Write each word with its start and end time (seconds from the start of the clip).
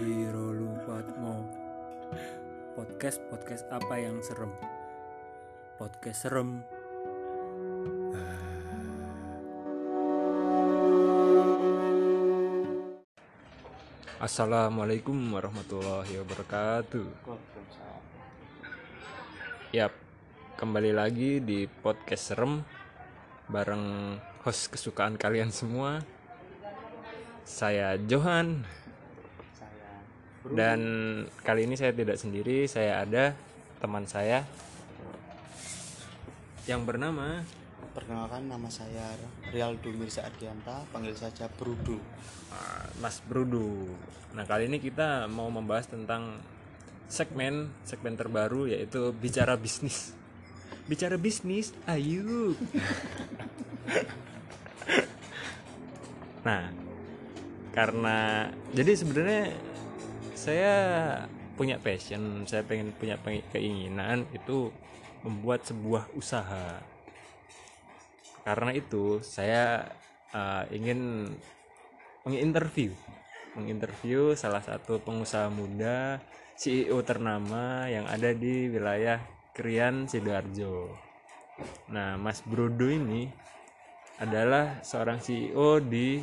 Hiro 0.00 0.56
Lupatmo 0.56 1.44
Podcast 2.72 3.20
podcast 3.28 3.68
apa 3.68 4.00
yang 4.00 4.24
serem? 4.24 4.48
Podcast 5.76 6.24
serem. 6.24 6.64
Assalamualaikum 14.16 15.12
warahmatullahi 15.36 16.16
wabarakatuh. 16.24 17.08
Yap, 19.76 19.92
kembali 20.56 20.96
lagi 20.96 21.44
di 21.44 21.68
podcast 21.68 22.32
serem 22.32 22.64
Bareng 23.52 24.16
host 24.40 24.72
kesukaan 24.72 25.20
kalian 25.20 25.52
semua. 25.52 26.00
Saya 27.44 28.00
Johan 28.00 28.64
Dan 30.50 30.80
kali 31.46 31.70
ini 31.70 31.78
saya 31.78 31.94
tidak 31.94 32.18
sendiri 32.18 32.66
Saya 32.66 33.06
ada 33.06 33.38
teman 33.78 34.10
saya 34.10 34.42
Yang 36.66 36.82
bernama 36.82 37.46
Perkenalkan 37.92 38.48
nama 38.48 38.72
saya 38.72 39.04
Rialdo 39.52 39.92
Mirza 39.92 40.24
Ardianta, 40.24 40.80
panggil 40.96 41.12
saja 41.12 41.44
Brudo. 41.44 42.00
uh, 42.00 42.88
Mas 43.04 43.20
Brudu. 43.20 43.84
Nah 44.32 44.48
kali 44.48 44.64
ini 44.64 44.80
kita 44.80 45.28
mau 45.28 45.52
membahas 45.52 45.92
tentang 45.92 46.40
segmen 47.04 47.68
Segmen 47.84 48.16
terbaru 48.16 48.64
yaitu 48.72 49.12
Bicara 49.12 49.60
Bisnis. 49.60 50.16
Bicara 50.88 51.20
Bisnis, 51.20 51.76
ayo. 51.84 52.56
Nah 56.42 56.74
karena 57.70 58.50
jadi 58.74 58.98
sebenarnya 58.98 59.54
saya 60.42 60.74
punya 61.54 61.78
passion 61.78 62.42
saya 62.50 62.66
pengen 62.66 62.90
punya 62.98 63.14
keinginan 63.54 64.26
itu 64.34 64.74
membuat 65.22 65.62
sebuah 65.62 66.10
usaha 66.18 66.82
karena 68.42 68.74
itu 68.74 69.22
saya 69.22 69.86
uh, 70.34 70.66
ingin 70.74 71.30
menginterview 72.26 72.90
menginterview 73.54 74.34
salah 74.34 74.64
satu 74.66 74.98
pengusaha 74.98 75.46
muda 75.46 76.18
CEO 76.58 76.98
ternama 77.06 77.86
yang 77.86 78.10
ada 78.10 78.34
di 78.34 78.70
wilayah 78.70 79.18
Krian 79.52 80.08
Sidoarjo. 80.08 80.88
Nah, 81.92 82.16
Mas 82.16 82.40
Brodo 82.44 82.88
ini 82.88 83.28
adalah 84.16 84.80
seorang 84.80 85.20
CEO 85.20 85.82
di 85.82 86.22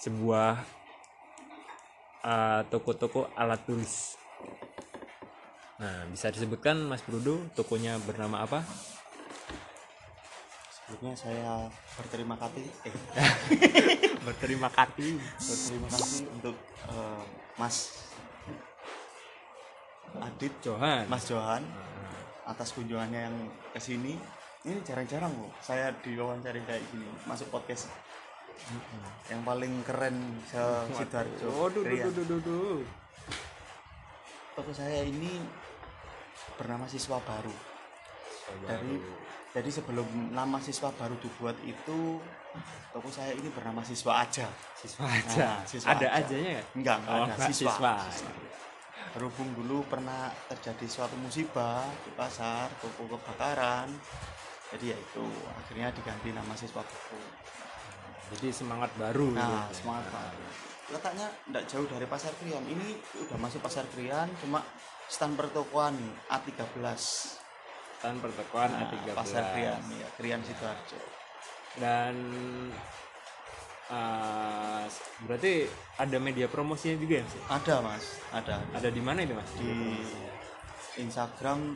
sebuah 0.00 0.83
uh, 2.24 2.60
toko-toko 2.72 3.28
alat 3.36 3.60
tulis. 3.68 4.16
Nah, 5.78 6.08
bisa 6.08 6.32
disebutkan 6.32 6.80
Mas 6.88 7.04
Brodo 7.04 7.44
tokonya 7.52 8.00
bernama 8.02 8.42
apa? 8.46 8.64
Sebelumnya 10.72 11.16
saya 11.16 11.52
berterima 11.96 12.36
kasih, 12.40 12.66
eh, 12.88 12.94
Berterima 14.26 14.68
kasih. 14.72 15.16
berterima 15.20 15.88
kasih 15.90 16.24
untuk 16.32 16.56
eh, 16.88 17.24
Mas 17.60 18.06
Adit, 20.14 20.54
Johan. 20.62 21.10
Mas 21.10 21.26
Johan 21.26 21.64
atas 22.46 22.70
kunjungannya 22.76 23.20
yang 23.26 23.36
ke 23.74 23.80
sini. 23.82 24.14
Ini 24.64 24.80
jarang-jarang 24.80 25.28
kok 25.28 25.52
saya 25.60 25.92
diwawancari 26.00 26.64
kayak 26.64 26.80
gini 26.88 27.04
masuk 27.28 27.52
podcast 27.52 27.92
yang 29.26 29.40
paling 29.42 29.82
keren 29.84 30.16
se 30.44 30.60
Sidoarjo. 30.96 31.48
Waduh, 31.50 31.82
duh, 31.82 32.10
duh, 32.10 32.24
duh, 32.26 32.40
duh. 32.40 32.80
Toko 34.54 34.70
saya 34.70 35.02
ini 35.02 35.42
bernama 36.54 36.86
Siswa 36.86 37.18
Baru. 37.20 37.54
dari 38.68 39.00
jadi 39.50 39.70
sebelum 39.72 40.04
nama 40.34 40.60
siswa 40.60 40.92
baru 40.92 41.16
dibuat 41.16 41.56
itu 41.64 42.20
toko 42.92 43.08
saya 43.08 43.32
ini 43.32 43.48
bernama 43.48 43.80
siswa 43.80 44.20
aja 44.20 44.44
siswa 44.76 45.06
aja. 45.08 45.38
Nah, 45.40 45.58
siswa 45.64 45.94
ada 45.96 46.12
aja. 46.12 46.28
ajanya 46.28 46.50
ya? 46.60 46.62
enggak 46.76 46.96
enggak 47.00 47.14
Oh, 47.14 47.24
ada 47.24 47.32
enggak, 47.32 47.48
siswa. 47.48 47.72
siswa. 48.04 48.30
berhubung 49.10 49.48
dulu 49.54 49.80
pernah 49.86 50.28
terjadi 50.50 50.84
suatu 50.84 51.16
musibah 51.16 51.86
di 52.04 52.12
pasar 52.12 52.68
toko 52.78 53.06
kebakaran 53.08 53.88
jadi 54.76 54.92
ya 54.92 54.96
itu 54.98 55.24
akhirnya 55.56 55.88
diganti 55.94 56.28
nama 56.30 56.52
siswa 56.52 56.84
toko 56.84 57.16
Jadi 58.32 58.48
semangat 58.50 58.90
baru. 58.96 59.28
nah 59.30 59.68
gitu. 59.68 59.84
semangat 59.84 60.06
baru 60.08 60.40
letaknya 60.84 61.28
tidak 61.48 61.64
jauh 61.64 61.86
dari 61.88 62.04
pasar 62.04 62.32
Krian 62.36 62.64
ini 62.64 62.92
udah 63.24 63.38
masuk 63.40 63.60
pasar 63.60 63.88
Krian 63.88 64.28
cuma 64.38 64.60
stand 65.08 65.32
pertokoan 65.34 65.96
A13 66.28 66.76
Tan 68.00 68.20
pertokoan 68.20 68.68
Nah, 68.68 68.84
A13. 68.84 69.16
pasar 69.16 69.42
Krian 69.56 69.80
ya 69.90 70.08
Krian 70.12 70.40
Sidoarjo 70.44 71.00
Dan 71.80 72.14
uh, 73.88 74.84
berarti 75.24 75.64
ada 75.96 76.16
media 76.20 76.46
promosinya 76.46 77.00
juga 77.00 77.20
ya? 77.20 77.24
Mas? 77.24 77.34
ada 77.48 77.74
mas 77.80 78.04
ada 78.30 78.54
Ada 78.76 78.88
di 78.92 79.00
mana 79.00 79.24
itu 79.24 79.32
mas? 79.32 79.50
di 79.56 79.72
Instagram 81.00 81.74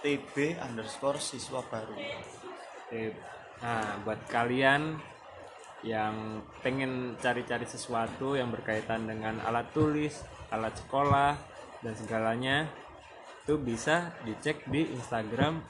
@tb 0.00 0.54
underscore 0.56 1.18
siswa 1.18 1.60
baru. 1.60 1.98
Nah, 3.58 3.98
buat 4.00 4.22
kalian 4.30 4.96
yang 5.86 6.42
pengen 6.60 7.14
cari-cari 7.22 7.66
sesuatu 7.66 8.34
yang 8.34 8.50
berkaitan 8.50 9.06
dengan 9.06 9.38
alat 9.46 9.70
tulis, 9.70 10.24
alat 10.50 10.74
sekolah, 10.74 11.38
dan 11.82 11.94
segalanya, 11.94 12.66
itu 13.46 13.54
bisa 13.56 14.10
dicek 14.26 14.66
di 14.66 14.90
Instagram 14.92 15.62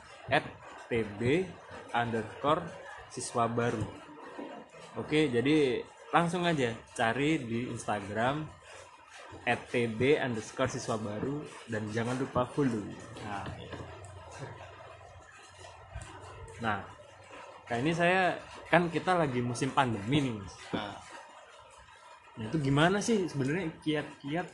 @tb 0.89 1.45
underscore 1.93 2.65
siswa 3.13 3.45
baru. 3.47 3.85
Oke, 4.97 5.29
jadi 5.29 5.85
langsung 6.11 6.49
aja 6.49 6.73
cari 6.97 7.39
di 7.39 7.69
Instagram 7.69 8.49
@tb 9.45 10.17
underscore 10.17 10.73
siswa 10.73 10.97
baru 10.97 11.45
dan 11.69 11.85
jangan 11.93 12.17
lupa 12.17 12.49
follow. 12.49 12.83
Nah, 13.23 13.45
Nah, 16.59 16.83
kayak 17.69 17.81
ini 17.85 17.93
saya 17.93 18.35
kan 18.67 18.89
kita 18.89 19.13
lagi 19.15 19.41
musim 19.41 19.71
pandemi 19.71 20.25
nih, 20.25 20.33
Mas. 20.35 20.55
nah 20.73 20.97
Nah, 22.39 22.47
itu 22.47 22.57
gimana 22.63 23.03
sih 23.03 23.27
sebenarnya 23.27 23.67
kiat-kiat 23.83 24.47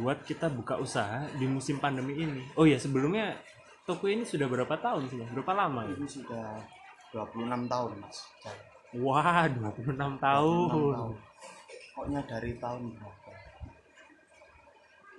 buat 0.00 0.24
kita 0.24 0.48
buka 0.48 0.80
usaha 0.80 1.28
di 1.36 1.44
musim 1.44 1.76
pandemi 1.76 2.16
ini? 2.16 2.40
Oh 2.56 2.64
ya, 2.64 2.80
sebelumnya 2.80 3.36
toko 3.84 4.08
ini 4.08 4.24
sudah 4.24 4.48
berapa 4.48 4.72
tahun 4.80 5.04
sih, 5.06 5.20
Mas? 5.20 5.28
Berapa 5.36 5.52
lama 5.52 5.84
ya? 5.84 5.92
ini 5.92 6.08
sudah 6.08 6.56
26 7.12 7.68
tahun 7.68 7.90
mas. 8.00 8.18
Wah, 8.96 9.44
26 9.44 9.92
26 9.92 10.24
tahun. 10.24 11.12
pokoknya 11.94 12.20
dari 12.26 12.52
tahun 12.58 12.82
berapa 12.90 13.30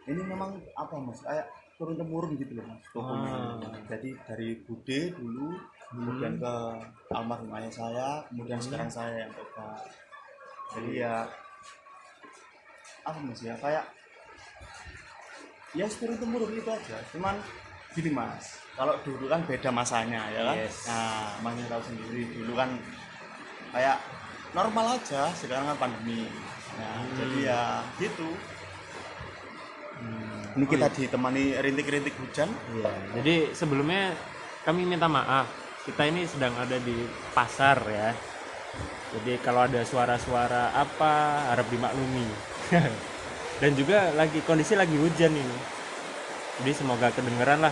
ini 0.06 0.22
memang 0.22 0.52
apa 0.76 0.96
mas 1.00 1.20
kayak 1.22 1.46
turun 1.78 1.96
temurun 1.96 2.36
gitu 2.36 2.56
loh 2.56 2.66
mas 2.68 2.84
tokonya 2.92 3.32
Ah. 3.32 3.80
jadi 3.88 4.10
dari 4.28 4.60
bude 4.64 5.00
dulu 5.16 5.56
kemudian 5.88 6.34
ke 6.36 6.54
almarhum 7.10 7.50
ayah 7.54 7.72
saya 7.72 8.10
kemudian 8.28 8.58
Hmm. 8.58 8.66
sekarang 8.66 8.90
saya 8.90 9.16
yang 9.20 9.32
pegang 9.32 9.80
jadi 10.72 10.92
ya 10.98 11.14
apa 13.02 13.18
mas 13.22 13.40
ya 13.40 13.54
kayak 13.56 13.86
ya 15.72 15.86
turun 15.88 16.18
temurun 16.18 16.52
itu 16.52 16.66
aja 16.68 16.98
cuman 17.12 17.36
gini 17.92 18.10
mas 18.10 18.60
kalau 18.74 18.96
dulu 19.02 19.28
kan 19.28 19.40
beda 19.44 19.70
masanya 19.70 20.22
ya 20.30 20.42
kan 20.44 20.56
Yes. 20.58 20.78
nah 20.86 21.38
masnya 21.42 21.66
tahu 21.70 21.82
sendiri 21.86 22.24
dulu 22.34 22.54
kan 22.56 22.70
kayak 23.72 23.98
normal 24.52 24.96
aja 24.96 25.30
sekarang 25.32 25.68
kan 25.68 25.78
pandemi 25.80 26.28
nah 26.76 26.98
Hmm. 26.98 27.14
jadi 27.14 27.38
ya 27.46 27.62
gitu 27.98 28.30
Hmm. 29.96 30.60
ini 30.60 30.66
kita 30.66 30.88
ditemani 30.90 31.56
rintik-rintik 31.56 32.16
hujan 32.18 32.52
Iya, 32.74 32.92
jadi 33.16 33.36
sebelumnya 33.52 34.12
kami 34.62 34.84
minta 34.84 35.08
maaf. 35.08 35.48
Kita 35.86 36.02
ini 36.02 36.26
sedang 36.26 36.58
ada 36.58 36.82
di 36.82 36.98
pasar 37.38 37.78
ya. 37.86 38.10
Jadi 39.14 39.38
kalau 39.38 39.70
ada 39.70 39.86
suara-suara 39.86 40.74
apa 40.74 41.46
harap 41.54 41.70
dimaklumi. 41.70 42.26
Dan 43.62 43.78
juga 43.78 44.10
lagi 44.18 44.42
kondisi 44.42 44.74
lagi 44.74 44.98
hujan 44.98 45.30
ini. 45.30 45.58
Jadi 46.58 46.74
semoga 46.74 47.14
kedengeran 47.14 47.62
lah. 47.62 47.70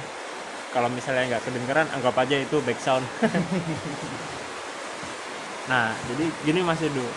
Kalau 0.70 0.94
misalnya 0.94 1.34
nggak 1.34 1.46
kedengeran, 1.50 1.90
anggap 1.90 2.14
aja 2.22 2.38
itu 2.38 2.62
back 2.62 2.78
sound. 2.78 3.02
nah, 5.74 5.98
jadi 6.14 6.30
gini 6.46 6.62
Mas 6.62 6.86
Edo. 6.86 7.10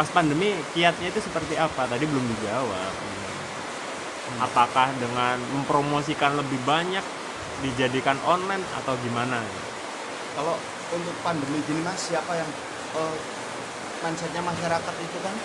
Pas 0.00 0.08
pandemi 0.08 0.56
kiatnya 0.72 1.12
itu 1.12 1.20
seperti 1.20 1.60
apa? 1.60 1.84
Tadi 1.84 2.08
belum 2.08 2.24
dijawab. 2.24 2.92
Apakah 4.48 4.96
dengan 4.96 5.36
mempromosikan 5.52 6.40
lebih 6.40 6.56
banyak 6.64 7.04
dijadikan 7.60 8.16
online 8.24 8.64
atau 8.80 8.96
gimana? 9.04 9.44
Kalau 10.34 10.58
untuk 10.90 11.14
pandemi 11.22 11.62
gini 11.64 11.80
mas 11.86 11.98
siapa 11.98 12.34
yang 12.34 12.50
eh, 12.98 13.16
mindsetnya 14.02 14.42
masyarakat 14.42 14.94
itu 15.00 15.18
kan? 15.22 15.36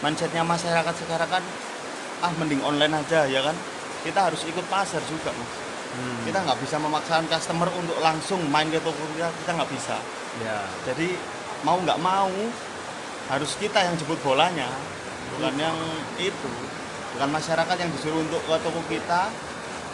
Mindsetnya 0.00 0.42
masyarakat 0.46 0.94
sekarang 1.04 1.30
kan 1.30 1.44
ah 2.22 2.32
mending 2.38 2.62
online 2.62 2.94
aja 2.94 3.26
ya 3.26 3.42
kan? 3.42 3.56
Kita 4.06 4.30
harus 4.30 4.46
ikut 4.46 4.64
pasar 4.70 5.02
juga 5.10 5.34
mas. 5.34 5.52
Hmm. 5.94 6.26
kita 6.26 6.42
nggak 6.42 6.58
bisa 6.58 6.74
memaksakan 6.82 7.22
customer 7.30 7.70
untuk 7.78 7.94
langsung 8.02 8.42
main 8.50 8.66
ke 8.66 8.82
toko 8.82 8.98
kita 9.14 9.30
kita 9.30 9.50
nggak 9.54 9.70
bisa. 9.70 9.94
Ya. 10.42 10.58
Jadi 10.90 11.14
mau 11.62 11.78
nggak 11.78 12.02
mau 12.02 12.34
harus 13.30 13.54
kita 13.62 13.78
yang 13.78 13.94
jemput 13.94 14.18
bolanya. 14.26 14.66
Bukan 15.38 15.54
yang 15.54 15.78
itu. 16.18 16.50
Bukan 17.14 17.30
masyarakat 17.30 17.76
yang 17.78 17.90
disuruh 17.94 18.26
untuk 18.26 18.42
ke 18.42 18.56
toko 18.58 18.82
kita 18.90 19.30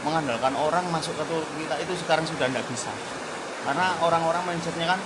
mengandalkan 0.01 0.57
orang 0.57 0.89
masuk 0.89 1.13
ke 1.21 1.25
toko 1.29 1.45
kita 1.61 1.77
itu 1.85 1.93
sekarang 2.01 2.25
sudah 2.25 2.49
nggak 2.49 2.65
bisa 2.73 2.89
karena 3.65 3.87
orang-orang 4.01 4.43
mindsetnya 4.49 4.97
kan 4.97 5.01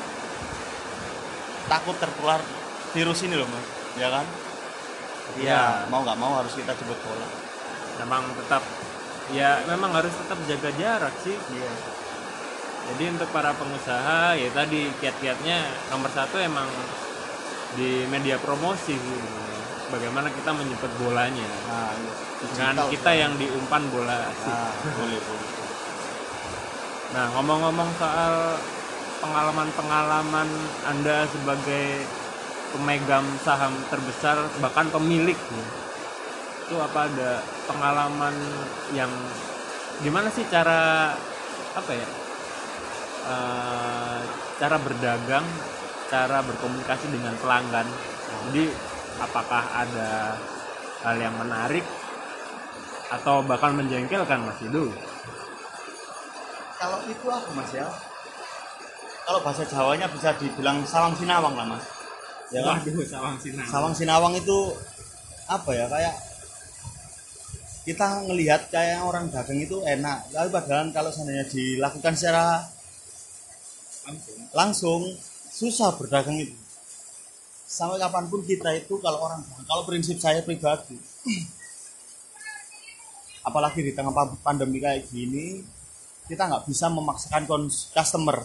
takut 1.66 1.96
tertular 1.98 2.40
virus 2.94 3.20
ini 3.26 3.34
loh 3.34 3.48
mas. 3.50 3.66
Ya 3.98 4.08
kan? 4.10 4.26
Iya. 5.40 5.56
ya 5.56 5.62
mau 5.88 6.04
nggak 6.04 6.20
mau 6.20 6.38
harus 6.38 6.52
kita 6.52 6.76
jemput 6.76 6.98
bola. 7.02 7.26
Memang 8.04 8.22
tetap 8.36 8.62
ya 9.32 9.64
memang 9.66 9.90
harus 9.96 10.12
tetap 10.12 10.38
jaga 10.46 10.70
jarak 10.76 11.14
sih. 11.24 11.34
Iya. 11.34 11.72
Jadi 12.84 13.04
untuk 13.16 13.28
para 13.32 13.56
pengusaha 13.56 14.36
ya 14.36 14.48
tadi 14.52 14.92
kiat-kiatnya 15.00 15.64
nomor 15.88 16.12
satu 16.12 16.36
emang 16.36 16.68
di 17.74 18.04
media 18.12 18.36
promosi 18.36 18.94
sih. 18.94 19.20
Bagaimana 19.88 20.28
kita 20.32 20.52
menjemput 20.52 20.92
bolanya. 21.00 21.48
Nah 21.70 21.90
iya. 21.96 22.12
dengan 22.44 22.74
Digital. 22.76 22.92
kita 22.92 23.10
yang 23.16 23.32
diumpan 23.40 23.82
bola. 23.88 24.28
Sih 24.36 24.52
nah, 24.52 24.72
boleh 25.00 25.18
boleh 25.18 25.63
Nah, 27.12 27.26
ngomong-ngomong 27.36 27.90
soal 28.00 28.32
pengalaman-pengalaman 29.20 30.48
Anda 30.84 31.28
sebagai 31.28 32.08
pemegang 32.72 33.36
saham 33.38 33.86
terbesar 33.92 34.56
bahkan 34.58 34.88
pemilik 34.90 35.38
ya, 35.52 35.66
itu 36.66 36.76
apa 36.80 37.00
ada 37.08 37.30
pengalaman 37.68 38.34
yang 38.90 39.12
gimana 40.02 40.28
sih 40.32 40.44
cara 40.50 41.14
apa 41.76 41.92
ya 41.94 42.08
eh, 43.24 44.20
cara 44.60 44.76
berdagang 44.80 45.46
cara 46.10 46.38
berkomunikasi 46.44 47.06
dengan 47.10 47.36
pelanggan? 47.40 47.88
Jadi 48.48 48.64
apakah 49.20 49.62
ada 49.82 50.10
hal 51.04 51.16
yang 51.20 51.36
menarik 51.36 51.84
atau 53.12 53.44
bahkan 53.44 53.76
menjengkelkan 53.76 54.40
mas 54.48 54.58
itu 54.64 55.13
kalau 56.84 57.00
itu 57.08 57.26
apa 57.32 57.48
mas 57.56 57.72
ya? 57.72 57.88
Kalau 59.24 59.40
bahasa 59.40 59.64
Jawanya 59.64 60.04
bisa 60.12 60.36
dibilang 60.36 60.84
sawang 60.84 61.16
sinawang 61.16 61.56
lah 61.56 61.64
mas. 61.64 61.84
Ya 62.52 62.60
kan? 62.60 62.84
Waduh, 62.84 63.08
sawang 63.08 63.40
sinawang. 63.40 63.70
sawang 63.72 63.94
sinawang 63.96 64.34
itu 64.36 64.58
apa 65.48 65.70
ya 65.72 65.88
kayak 65.88 66.14
kita 67.88 68.28
ngelihat 68.28 68.68
kayak 68.68 69.00
orang 69.00 69.32
dagang 69.32 69.64
itu 69.64 69.80
enak. 69.80 70.28
Tapi 70.28 70.48
padahal 70.52 70.92
kalau 70.92 71.08
seandainya 71.08 71.48
dilakukan 71.48 72.12
secara 72.12 72.68
langsung. 74.52 75.08
susah 75.54 75.94
berdagang 75.94 76.34
itu. 76.34 76.50
Sampai 77.62 78.02
kapan 78.02 78.26
pun 78.26 78.42
kita 78.42 78.74
itu 78.74 78.98
kalau 78.98 79.22
orang 79.22 79.38
kalau 79.70 79.86
prinsip 79.86 80.18
saya 80.18 80.42
pribadi 80.42 80.98
apalagi 83.48 83.86
di 83.86 83.94
tengah 83.94 84.10
pa- 84.10 84.34
pandemi 84.42 84.82
kayak 84.82 85.06
gini 85.06 85.62
kita 86.28 86.42
nggak 86.48 86.64
bisa 86.68 86.86
memaksakan 86.88 87.44
customer. 87.92 88.38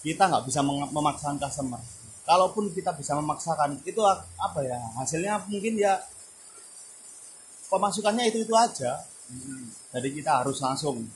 Kita 0.00 0.22
nggak 0.26 0.44
bisa 0.48 0.60
memaksakan 0.66 1.38
customer. 1.38 1.80
Kalaupun 2.24 2.70
kita 2.70 2.94
bisa 2.94 3.18
memaksakan 3.18 3.82
itu 3.82 4.00
apa 4.38 4.58
ya 4.62 4.78
hasilnya 4.98 5.42
mungkin 5.50 5.74
ya 5.78 5.98
pemasukannya 7.70 8.30
itu 8.30 8.42
itu 8.46 8.54
aja 8.54 9.02
jadi 9.90 10.08
kita 10.10 10.42
harus 10.42 10.58
langsung 10.58 11.06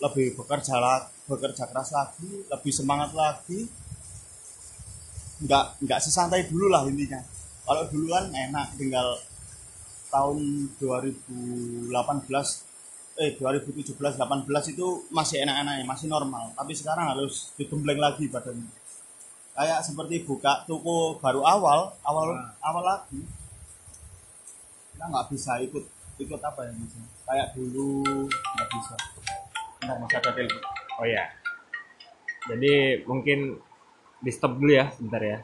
lebih 0.00 0.38
bekerja 0.38 0.78
bekerja 1.26 1.66
keras 1.70 1.90
lagi 1.94 2.46
lebih 2.46 2.72
semangat 2.74 3.10
lagi. 3.14 3.66
Nggak 5.40 5.64
nggak 5.82 6.00
sesantai 6.02 6.46
dulu 6.50 6.70
lah 6.70 6.86
intinya. 6.86 7.20
Kalau 7.66 7.86
dulu 7.90 8.10
kan 8.10 8.30
enak 8.34 8.74
tinggal 8.78 9.18
tahun 10.10 10.38
2018 10.82 11.90
eh 13.18 13.34
2017 13.34 13.96
18 13.96 14.74
itu 14.74 14.86
masih 15.10 15.42
enak-enaknya 15.42 15.84
masih 15.88 16.06
normal 16.06 16.54
tapi 16.54 16.72
sekarang 16.76 17.10
harus 17.10 17.50
digembleng 17.58 17.98
lagi 17.98 18.30
badannya 18.30 18.70
kayak 19.56 19.80
seperti 19.82 20.22
buka 20.22 20.62
toko 20.68 21.18
baru 21.18 21.42
awal 21.42 21.90
awal 22.06 22.38
Nah. 22.38 22.54
awal 22.62 22.84
lagi 22.86 23.20
kita 24.94 25.04
nggak 25.10 25.26
bisa 25.32 25.58
ikut 25.64 25.84
ikut 26.20 26.40
apa 26.44 26.68
ya 26.68 26.72
misalnya 26.76 27.08
kayak 27.26 27.48
dulu 27.56 28.04
nggak 28.30 28.68
bisa 28.68 28.94
nggak 29.80 29.96
masih 29.96 30.16
ada 30.20 30.30
telepon 30.36 30.80
Oh 31.00 31.08
ya. 31.08 31.32
Jadi 32.44 33.00
mungkin 33.08 33.56
di 34.20 34.28
stop 34.28 34.60
dulu 34.60 34.68
ya 34.68 34.92
sebentar 34.92 35.24
ya. 35.24 35.38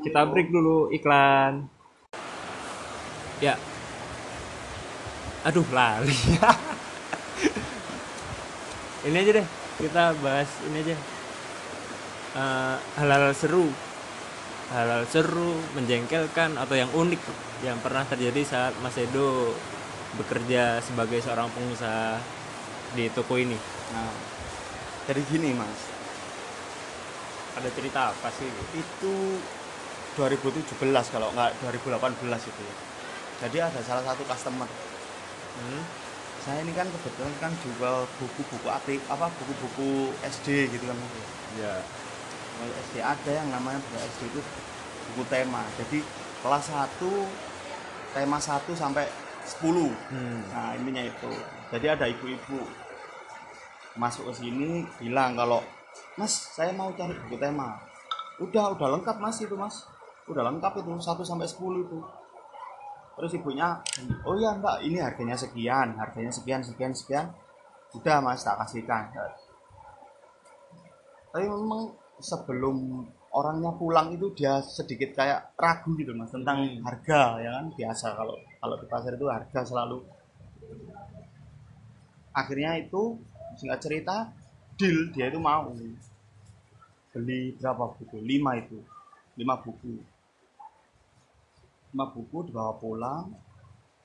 Kita 0.00 0.24
break 0.24 0.48
dulu 0.48 0.88
iklan. 0.96 1.68
Ya. 3.44 3.60
Aduh 5.44 5.68
lali. 5.68 6.16
ini 9.04 9.16
aja 9.16 9.30
deh. 9.36 9.46
Kita 9.78 10.14
bahas 10.20 10.48
ini 10.66 10.78
aja. 10.80 10.96
Eh, 12.34 12.76
hal-hal 12.98 13.30
seru. 13.32 13.68
Hal-hal 14.72 15.04
seru, 15.06 15.54
menjengkelkan 15.76 16.56
atau 16.56 16.74
yang 16.74 16.88
unik 16.90 17.20
yang 17.62 17.78
pernah 17.78 18.02
terjadi 18.04 18.42
saat 18.42 18.72
Mas 18.80 18.96
Edo 18.96 19.52
bekerja 20.14 20.78
sebagai 20.80 21.18
seorang 21.20 21.50
pengusaha 21.50 22.18
di 22.94 23.10
toko 23.10 23.34
ini. 23.34 23.58
nah 23.90 24.10
jadi 25.04 25.20
gini 25.26 25.50
mas 25.52 25.80
Ada 27.58 27.68
cerita 27.74 28.14
apa 28.14 28.30
sih? 28.30 28.46
itu 28.72 29.14
2017 30.14 30.78
kalau 31.10 31.28
nggak 31.34 31.50
2018 31.60 32.22
itu 32.46 32.62
ya 32.62 32.74
jadi 33.42 33.56
ada 33.68 33.80
salah 33.82 34.04
satu 34.06 34.22
customer 34.24 34.70
Hmm? 35.54 35.82
Saya 36.44 36.60
ini 36.60 36.76
kan 36.76 36.84
kebetulan 36.84 37.32
kan 37.40 37.52
jual 37.64 38.04
buku-buku 38.20 38.68
aktif 38.68 39.00
apa 39.08 39.32
buku-buku 39.32 40.12
SD 40.20 40.68
gitu 40.76 40.84
kan. 40.84 40.96
Ya. 41.56 41.80
kalau 42.60 42.74
SD 42.84 42.94
ada 43.00 43.30
yang 43.32 43.48
namanya 43.48 43.80
buku 43.80 43.96
SD 43.96 44.20
itu 44.28 44.40
buku 45.08 45.22
tema 45.32 45.64
jadi 45.80 46.04
kelas 46.44 46.68
1 46.68 47.00
tema 48.12 48.36
1 48.36 48.60
sampai 48.76 49.08
10 49.44 49.88
Hmm. 50.12 50.40
nah 50.52 50.76
intinya 50.76 51.00
itu 51.00 51.32
jadi 51.72 51.96
ada 51.96 52.04
ibu-ibu 52.12 52.60
masuk 53.96 54.28
ke 54.28 54.44
sini 54.44 54.84
bilang 55.00 55.36
kalau 55.36 55.64
mas 56.20 56.32
saya 56.52 56.76
mau 56.76 56.92
cari 56.92 57.16
buku 57.24 57.40
tema 57.40 57.80
udah 58.36 58.76
udah 58.76 58.88
lengkap 59.00 59.16
mas 59.16 59.40
itu 59.40 59.56
mas 59.56 59.88
udah 60.28 60.44
lengkap 60.44 60.76
itu 60.84 60.88
1 60.92 61.24
sampai 61.24 61.46
10 61.48 61.84
itu 61.88 61.98
terus 63.14 63.30
ibunya 63.38 63.78
oh 64.26 64.34
ya 64.34 64.58
mbak 64.58 64.82
ini 64.82 64.98
harganya 64.98 65.38
sekian 65.38 65.94
harganya 65.94 66.32
sekian 66.34 66.60
sekian 66.66 66.92
sekian. 66.92 67.26
Udah 67.94 68.18
mas 68.18 68.42
tak 68.42 68.58
kasihkan. 68.58 69.06
Tapi 71.30 71.46
memang 71.46 71.94
sebelum 72.18 73.06
orangnya 73.34 73.74
pulang 73.74 74.14
itu 74.14 74.30
dia 74.34 74.62
sedikit 74.62 75.14
kayak 75.18 75.54
ragu 75.58 75.94
gitu 75.98 76.14
mas 76.14 76.30
tentang 76.30 76.62
Hmm. 76.62 76.82
harga 76.86 77.38
ya 77.42 77.50
kan? 77.58 77.66
Biasa 77.74 78.06
kalau 78.18 78.34
kalau 78.58 78.74
di 78.78 78.86
pasar 78.90 79.14
itu 79.14 79.26
harga 79.30 79.60
selalu. 79.62 79.98
Akhirnya 82.34 82.78
itu 82.82 83.18
singkat 83.54 83.78
cerita 83.78 84.26
deal 84.74 85.10
dia 85.14 85.30
itu 85.30 85.38
mau 85.38 85.70
beli 87.14 87.54
berapa 87.62 87.94
buku? 87.94 88.18
Lima 88.26 88.58
itu 88.58 88.82
lima 89.38 89.54
buku 89.62 90.02
lima 91.94 92.10
buku 92.10 92.50
dibawa 92.50 92.74
pulang. 92.74 93.30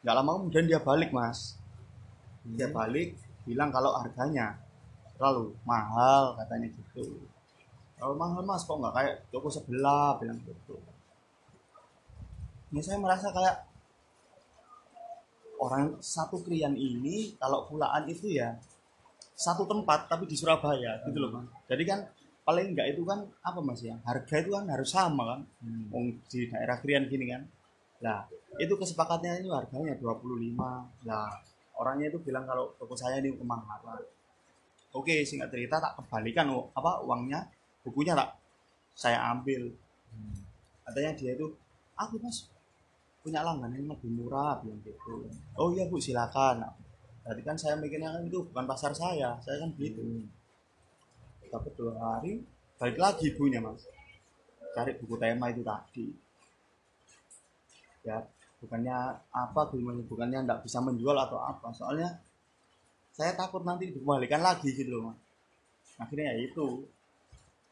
Nggak 0.05 0.15
lama 0.21 0.31
kemudian 0.37 0.69
dia 0.69 0.77
balik 0.77 1.09
mas. 1.09 1.57
Dia 2.45 2.69
balik 2.69 3.17
bilang 3.49 3.73
kalau 3.73 3.97
harganya 3.97 4.61
terlalu 5.17 5.57
mahal 5.65 6.37
katanya 6.37 6.69
gitu. 6.69 7.17
Kalau 7.97 8.13
mahal 8.13 8.45
mas 8.45 8.61
kok 8.61 8.77
nggak 8.77 8.93
kayak 8.93 9.13
toko 9.33 9.49
sebelah 9.49 10.21
bilang 10.21 10.37
gitu. 10.45 10.77
Ini 12.69 12.79
saya 12.85 13.01
merasa 13.01 13.33
kayak 13.33 13.65
orang 15.57 15.97
satu 15.97 16.45
krian 16.45 16.77
ini 16.77 17.33
kalau 17.41 17.65
pulaan 17.65 18.05
itu 18.05 18.37
ya 18.37 18.53
satu 19.33 19.65
tempat 19.65 20.05
tapi 20.05 20.29
di 20.29 20.37
Surabaya 20.37 21.01
gitu 21.09 21.17
loh 21.17 21.41
mas. 21.41 21.49
Jadi 21.65 21.83
kan 21.89 22.05
paling 22.45 22.77
enggak 22.77 22.93
itu 22.93 23.01
kan 23.01 23.25
apa 23.41 23.59
mas 23.65 23.81
ya? 23.81 23.97
Harga 24.05 24.35
itu 24.45 24.53
kan 24.53 24.69
harus 24.69 24.93
sama 24.93 25.25
kan? 25.25 25.41
Hmm. 25.65 26.21
Di 26.29 26.45
daerah 26.53 26.77
krian 26.77 27.09
gini 27.09 27.33
kan 27.33 27.49
lah 27.99 28.21
itu 28.59 28.73
kesepakatannya 28.75 29.43
itu 29.43 29.49
harganya 29.51 29.93
25 29.99 30.55
lah 31.09 31.31
orangnya 31.79 32.07
itu 32.11 32.19
bilang 32.23 32.43
kalau 32.47 32.71
toko 32.79 32.95
saya 32.95 33.19
ini 33.19 33.35
kemahalan 33.35 34.03
oke 34.95 35.15
singkat 35.27 35.49
cerita 35.53 35.77
tak 35.83 35.93
kembalikan 35.99 36.49
u- 36.51 36.69
apa 36.73 37.03
uangnya 37.05 37.45
bukunya 37.83 38.13
tak 38.17 38.29
saya 38.99 39.31
ambil. 39.31 39.71
Katanya 40.83 41.11
dia 41.15 41.31
itu 41.37 41.47
aku 41.95 42.19
mas 42.19 42.49
punya 43.23 43.39
langganan 43.45 43.79
yang 43.79 43.87
lebih 43.95 44.11
murah 44.11 44.59
bilang 44.59 44.81
gitu. 44.83 45.29
Oh 45.55 45.71
iya 45.71 45.87
bu 45.87 45.97
silakan. 46.01 46.65
Berarti 47.23 47.41
kan 47.47 47.55
saya 47.55 47.75
mikirnya 47.79 48.11
kan 48.11 48.23
itu 48.25 48.39
bukan 48.43 48.65
pasar 48.67 48.91
saya 48.91 49.37
saya 49.39 49.57
kan 49.63 49.69
gitu 49.79 50.03
dapat 51.49 51.71
dua 51.73 51.93
hari 51.97 52.45
balik 52.77 52.97
lagi 52.99 53.31
ibunya 53.31 53.59
mas. 53.63 53.85
Cari 54.75 54.91
buku 54.99 55.15
tema 55.17 55.49
itu 55.49 55.61
tadi 55.65 56.05
ya 58.09 58.19
bukannya 58.59 58.97
apa 59.31 59.71
gimana 59.71 60.03
bukannya 60.03 60.39
nggak 60.43 60.61
bisa 60.65 60.83
menjual 60.83 61.15
atau 61.15 61.39
apa. 61.39 61.71
Soalnya 61.71 62.19
saya 63.15 63.35
takut 63.35 63.63
nanti 63.63 63.91
dikembalikan 63.91 64.43
lagi 64.43 64.75
gitu 64.75 64.91
loh 64.99 65.01
mas. 65.11 65.19
Akhirnya 65.99 66.35
ya 66.35 66.49
itu. 66.49 66.87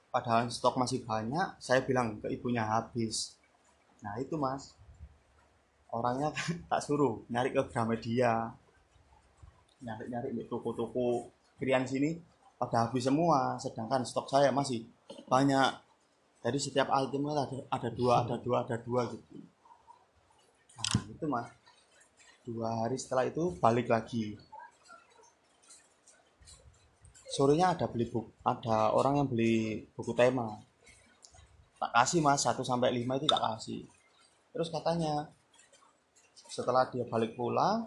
Padahal 0.08 0.48
stok 0.50 0.80
masih 0.80 1.04
banyak 1.04 1.60
saya 1.60 1.84
bilang 1.84 2.18
ke 2.24 2.32
ibunya 2.32 2.64
habis. 2.64 3.36
Nah 4.04 4.16
itu 4.22 4.40
mas. 4.40 4.72
Orangnya 5.92 6.32
tak 6.72 6.82
suruh 6.84 7.24
nyari 7.28 7.52
ke 7.52 7.62
Gramedia. 7.68 8.52
Nyari-nyari 9.84 10.34
di 10.34 10.44
toko-toko 10.50 11.30
kirian 11.62 11.86
sini 11.86 12.18
pada 12.56 12.88
habis 12.88 13.04
semua. 13.04 13.60
Sedangkan 13.60 14.08
stok 14.08 14.32
saya 14.32 14.50
masih 14.56 14.88
banyak. 15.28 15.84
Jadi 16.48 16.58
setiap 16.64 16.88
item 16.96 17.28
ada 17.28 17.44
ada 17.68 17.90
dua 17.92 18.24
ada 18.24 18.40
dua 18.40 18.64
ada 18.64 18.80
dua 18.80 19.04
gitu 19.12 19.57
itu 21.10 21.26
mas 21.28 21.48
dua 22.48 22.88
hari 22.88 22.96
setelah 22.96 23.28
itu 23.28 23.52
balik 23.60 23.92
lagi. 23.92 24.40
Sorenya 27.28 27.76
ada 27.76 27.92
beli 27.92 28.08
buku 28.08 28.32
ada 28.48 28.96
orang 28.96 29.20
yang 29.20 29.28
beli 29.28 29.84
buku 29.94 30.16
tema. 30.16 30.56
Tak 31.78 31.92
kasih 31.94 32.24
mas 32.24 32.42
1 32.42 32.58
sampai 32.66 32.90
5 32.90 33.20
itu 33.20 33.28
tak 33.30 33.44
kasih. 33.44 33.82
Terus 34.56 34.74
katanya 34.74 35.30
setelah 36.48 36.90
dia 36.90 37.06
balik 37.06 37.38
pulang 37.38 37.86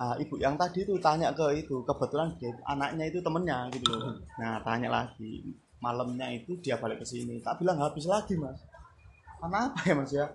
nah, 0.00 0.16
ibu 0.18 0.34
yang 0.40 0.56
tadi 0.58 0.82
itu 0.82 0.96
tanya 0.98 1.32
ke 1.32 1.62
itu 1.62 1.84
kebetulan 1.86 2.32
dia, 2.36 2.52
anaknya 2.68 3.04
itu 3.06 3.20
temennya 3.22 3.68
gitu 3.70 3.92
loh. 3.92 4.18
Nah 4.40 4.58
tanya 4.64 4.88
lagi 4.90 5.44
malamnya 5.78 6.32
itu 6.32 6.56
dia 6.58 6.80
balik 6.80 7.04
ke 7.04 7.06
sini. 7.06 7.38
Tak 7.44 7.60
bilang 7.60 7.78
habis 7.78 8.08
lagi 8.08 8.34
mas. 8.40 8.58
Karena 9.38 9.68
apa 9.70 9.80
ya 9.84 9.94
mas 9.94 10.10
ya 10.10 10.26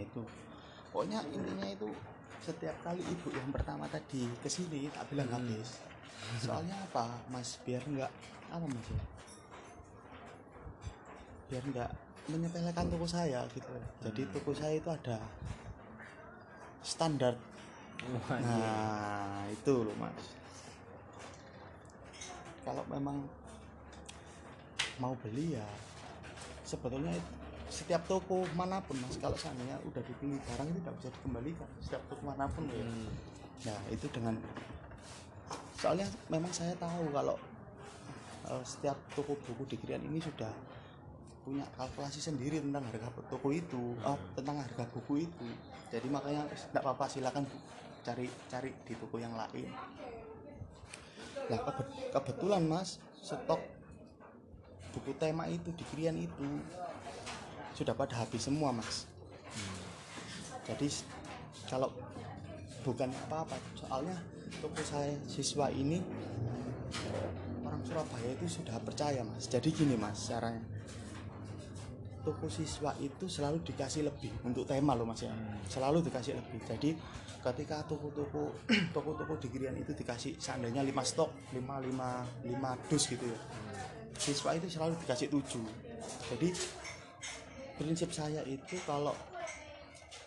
itu. 0.00 0.22
Pokoknya 0.92 1.20
intinya 1.32 1.66
itu 1.68 1.88
setiap 2.40 2.76
kali 2.84 3.02
ibu 3.02 3.28
yang 3.34 3.50
pertama 3.50 3.90
tadi 3.90 4.28
ke 4.40 4.48
sini 4.48 4.88
tak 4.92 5.08
bilang 5.10 5.28
habis. 5.32 5.82
Soalnya 6.40 6.76
apa 6.88 7.10
mas? 7.28 7.58
Biar 7.66 7.82
enggak 7.84 8.12
apa 8.48 8.66
mas 8.66 8.86
ya? 8.88 9.02
Biar 11.50 11.64
enggak 11.66 11.90
menyepelekan 12.26 12.86
toko 12.90 13.06
saya 13.06 13.46
gitu. 13.54 13.70
Jadi 14.02 14.22
toko 14.34 14.50
saya 14.54 14.74
itu 14.78 14.88
ada 14.90 15.18
standar. 16.82 17.34
Iya. 17.96 18.38
nah 18.44 19.42
itu 19.48 19.72
loh 19.72 19.96
mas. 19.96 20.24
Kalau 22.66 22.82
memang 22.90 23.24
mau 24.98 25.12
beli 25.20 25.56
ya 25.56 25.66
sebetulnya 26.66 27.12
itu 27.14 27.45
setiap 27.66 28.02
toko 28.06 28.46
mana 28.54 28.78
pun 28.84 28.94
mas 29.02 29.18
kalau 29.18 29.34
seandainya 29.34 29.76
udah 29.86 30.02
dipilih 30.06 30.38
barang 30.38 30.68
itu 30.70 30.78
tidak 30.82 30.94
bisa 31.02 31.08
dikembalikan 31.18 31.68
setiap 31.82 32.02
toko 32.06 32.22
mana 32.22 32.44
pun 32.46 32.64
ya. 32.70 32.84
Hmm. 32.84 33.08
nah 33.66 33.78
itu 33.90 34.06
dengan 34.14 34.34
soalnya 35.76 36.06
memang 36.30 36.50
saya 36.54 36.72
tahu 36.78 37.10
kalau 37.10 37.36
eh, 38.48 38.62
setiap 38.64 38.96
toko 39.12 39.34
buku 39.34 39.62
di 39.74 39.76
Krian 39.82 40.02
ini 40.06 40.22
sudah 40.22 40.50
punya 41.46 41.62
kalkulasi 41.78 42.18
sendiri 42.18 42.58
tentang 42.58 42.82
harga 42.90 43.06
toko 43.30 43.54
itu 43.54 43.94
oh, 44.02 44.18
tentang 44.34 44.58
harga 44.58 44.82
buku 44.90 45.30
itu. 45.30 45.46
Jadi 45.94 46.10
makanya 46.10 46.42
tidak 46.50 46.82
apa-apa 46.82 47.06
silakan 47.06 47.46
cari 48.02 48.26
cari 48.50 48.74
di 48.82 48.94
toko 48.98 49.22
yang 49.22 49.30
lain. 49.38 49.70
Nah 51.46 51.58
kebe- 51.62 52.10
kebetulan 52.10 52.66
mas 52.66 52.98
stok 53.22 53.62
buku 54.90 55.14
tema 55.22 55.46
itu 55.46 55.70
di 55.70 55.84
Krian 55.94 56.18
itu 56.18 56.42
sudah 57.76 57.92
pada 57.92 58.16
habis 58.16 58.48
semua 58.48 58.72
mas. 58.72 59.04
Jadi 60.64 60.88
kalau 61.68 61.92
bukan 62.80 63.12
apa-apa 63.28 63.60
soalnya 63.76 64.16
toko 64.64 64.80
saya 64.80 65.12
siswa 65.28 65.68
ini 65.68 66.00
orang 67.60 67.82
Surabaya 67.84 68.32
itu 68.32 68.48
sudah 68.48 68.80
percaya 68.80 69.20
mas. 69.20 69.44
Jadi 69.44 69.68
gini 69.76 69.92
mas 69.92 70.16
caranya. 70.24 70.64
Toko 72.24 72.48
siswa 72.48 72.96
itu 72.98 73.28
selalu 73.28 73.62
dikasih 73.62 74.08
lebih 74.08 74.32
untuk 74.40 74.64
tema 74.64 74.96
loh 74.96 75.04
mas 75.04 75.20
ya. 75.20 75.36
Selalu 75.68 76.00
dikasih 76.08 76.32
lebih. 76.32 76.64
Jadi 76.64 76.90
ketika 77.44 77.84
toko-toko 77.84 78.56
toko-toko 78.96 79.36
di 79.36 79.52
Girian 79.52 79.76
itu 79.76 79.92
dikasih 79.92 80.40
seandainya 80.40 80.80
5 80.80 80.96
stok 81.04 81.30
5 81.52 81.60
5 81.60 82.50
5 82.56 82.90
dus 82.90 83.04
gitu 83.04 83.26
ya. 83.28 83.38
Siswa 84.16 84.56
itu 84.56 84.66
selalu 84.66 84.96
dikasih 85.04 85.28
7 85.28 85.86
jadi 86.06 86.48
prinsip 87.76 88.10
saya 88.10 88.42
itu 88.48 88.76
kalau 88.88 89.12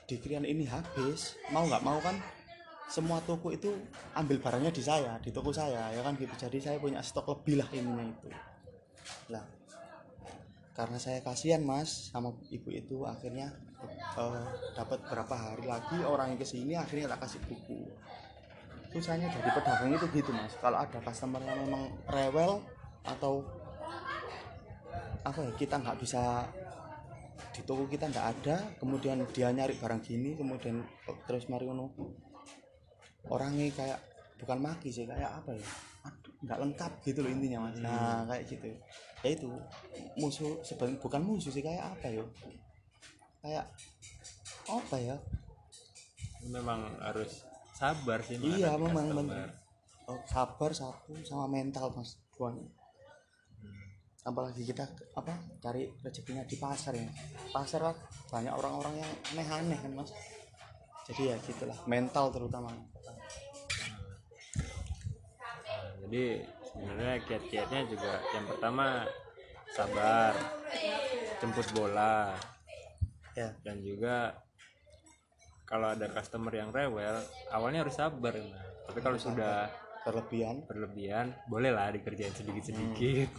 di 0.09 0.17
Krian 0.17 0.45
ini 0.45 0.65
habis 0.65 1.37
mau 1.53 1.65
nggak 1.65 1.85
mau 1.85 2.01
kan 2.01 2.17
semua 2.89 3.21
toko 3.21 3.53
itu 3.53 3.69
ambil 4.17 4.41
barangnya 4.41 4.73
di 4.73 4.81
saya 4.81 5.21
di 5.21 5.29
toko 5.29 5.53
saya 5.53 5.93
ya 5.93 6.01
kan 6.01 6.17
gitu. 6.17 6.33
Jadi 6.33 6.57
saya 6.57 6.77
punya 6.81 7.05
stok 7.05 7.37
lebih 7.37 7.61
lah 7.61 7.69
ininya 7.69 8.05
itu. 8.09 8.29
Lah 9.29 9.45
karena 10.73 10.95
saya 10.95 11.19
kasihan 11.19 11.59
mas 11.59 12.07
sama 12.09 12.31
ibu 12.49 12.71
itu 12.71 13.03
akhirnya 13.03 13.51
eh, 14.17 14.47
dapat 14.73 15.03
berapa 15.05 15.35
hari 15.35 15.67
lagi 15.67 15.99
orang 16.01 16.33
yang 16.33 16.39
ke 16.39 16.47
sini 16.47 16.73
akhirnya 16.73 17.13
tak 17.13 17.29
kasih 17.29 17.41
buku. 17.45 17.85
Susahnya 18.89 19.29
jadi 19.29 19.53
pedagang 19.53 19.93
itu 19.93 20.07
gitu 20.09 20.33
mas. 20.33 20.57
Kalau 20.57 20.81
ada 20.81 20.97
customer 21.05 21.43
yang 21.45 21.61
memang 21.69 21.93
rewel 22.09 22.65
atau 23.05 23.45
apa 25.21 25.45
ya 25.45 25.51
kita 25.53 25.77
nggak 25.77 25.99
bisa 26.01 26.47
toko 27.69 27.85
kita 27.85 28.09
nggak 28.09 28.27
ada 28.33 28.57
kemudian 28.81 29.21
dia 29.29 29.53
nyari 29.53 29.77
barang 29.77 30.01
gini 30.01 30.33
kemudian 30.33 30.81
terus 31.29 31.45
mari 31.53 31.69
ngono. 31.69 31.93
Orangnya 33.29 33.69
kayak 33.69 33.99
bukan 34.41 34.57
maki 34.57 34.89
sih 34.89 35.05
kayak 35.05 35.29
apa 35.29 35.53
ya? 35.53 35.67
Aduh 36.09 36.33
nggak 36.41 36.59
lengkap 36.65 36.91
gitu 37.05 37.21
loh 37.21 37.29
intinya 37.29 37.69
mas. 37.69 37.77
Nah 37.77 38.25
kayak 38.25 38.49
gitu. 38.49 38.73
Ya 39.21 39.29
itu 39.38 39.53
musuh 40.17 40.57
sebenarnya 40.65 40.97
bukan 40.97 41.21
musuh 41.21 41.53
sih 41.53 41.61
kayak 41.61 41.93
apa 41.93 42.09
ya? 42.09 42.25
Kayak 43.45 43.65
apa 44.65 44.95
ya? 44.97 45.15
Memang 46.49 46.97
harus 47.05 47.45
sabar 47.77 48.19
sih 48.25 48.35
iya 48.41 48.75
memang 48.75 49.13
bener 49.13 49.55
oh, 50.09 50.19
sabar 50.25 50.73
satu 50.73 51.13
sama 51.21 51.45
mental 51.45 51.93
mas. 51.93 52.17
Buan. 52.33 52.57
Apalagi 54.29 54.62
kita 54.62 54.86
apa 55.17 55.33
cari 55.57 55.89
rezekinya 56.05 56.45
di 56.45 56.55
pasar 56.62 56.93
ya. 56.93 57.09
Pasar 57.50 57.89
kan 57.89 57.98
banyak 58.29 58.53
orang-orang 58.53 59.01
yang 59.01 59.12
aneh-aneh 59.33 59.79
kan 59.81 59.91
mas. 59.98 60.13
Jadi 61.09 61.33
ya 61.33 61.36
gitulah 61.41 61.77
mental 61.89 62.29
terutama. 62.29 62.69
Jadi 66.05 66.45
sebenarnya 66.69 67.15
kiat-kiatnya 67.25 67.81
juga 67.89 68.12
yang 68.38 68.45
pertama 68.45 68.86
sabar 69.74 70.33
jemput 71.41 71.67
bola. 71.74 72.38
Ya. 73.33 73.50
Dan 73.65 73.81
juga 73.81 74.38
kalau 75.69 75.93
ada 75.93 76.09
customer 76.09 76.50
yang 76.50 76.74
rewel 76.74 77.21
awalnya 77.53 77.86
harus 77.86 77.93
sabar 77.93 78.33
nah. 78.33 78.65
tapi 78.89 79.00
kalau 79.05 79.21
sudah 79.21 79.69
berlebihan. 80.09 80.65
Berlebihan. 80.65 81.27
Bolehlah 81.45 81.93
dikerjain 81.93 82.33
sedikit-sedikit. 82.33 83.29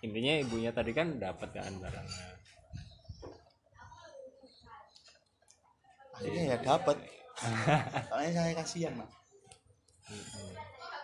Intinya 0.00 0.32
ibunya 0.40 0.72
tadi 0.72 0.96
kan 0.96 1.20
dapat 1.20 1.52
kan 1.52 1.72
barangnya. 1.76 2.24
Akhirnya 6.16 6.42
ya 6.52 6.56
dapat 6.60 6.96
soalnya 8.08 8.32
saya 8.36 8.52
kasihan 8.56 8.92
mas. 8.96 9.12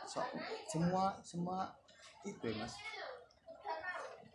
So, 0.08 0.20
semua 0.68 1.16
semua 1.24 1.72
itu 2.24 2.52
ya 2.52 2.56
mas. 2.60 2.74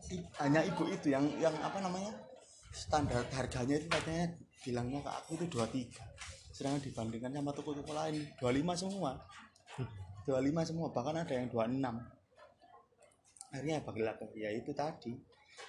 I- 0.10 0.30
hanya 0.42 0.62
ibu 0.66 0.90
itu 0.90 1.14
yang 1.14 1.26
yang 1.38 1.54
apa 1.62 1.78
namanya 1.82 2.14
standar 2.74 3.22
harganya 3.34 3.78
itu 3.78 3.88
katanya 3.90 4.26
bilangnya 4.62 5.00
ke 5.06 5.12
aku 5.12 5.32
itu 5.42 5.46
23 5.50 6.41
sedangkan 6.52 6.84
dibandingkan 6.84 7.32
sama 7.32 7.52
toko-toko 7.56 7.92
lain 7.96 8.28
25 8.40 8.84
semua. 8.88 9.12
25 10.28 10.70
semua 10.70 10.88
bahkan 10.94 11.18
ada 11.18 11.34
yang 11.34 11.50
26 11.50 11.82
akhirnya 13.52 13.74
ya 13.78 13.82
balik 13.84 14.06
lagi 14.08 14.40
ya 14.40 14.50
itu 14.56 14.72
tadi. 14.72 15.14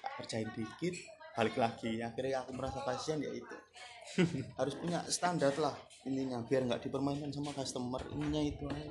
Tak 0.02 0.12
kerjain 0.22 0.48
dikit 0.54 0.94
balik 1.34 1.56
lagi. 1.58 1.98
Akhirnya 1.98 2.46
aku 2.46 2.50
merasa 2.54 2.78
kasihan 2.86 3.18
ya 3.18 3.32
itu. 3.34 3.56
Harus 4.58 4.74
punya 4.78 5.02
standar 5.10 5.54
lah 5.58 5.74
intinya 6.02 6.42
biar 6.42 6.66
nggak 6.66 6.82
dipermainkan 6.86 7.30
sama 7.34 7.50
customer. 7.54 8.02
Ininya 8.14 8.42
itu 8.42 8.64
aja. 8.70 8.90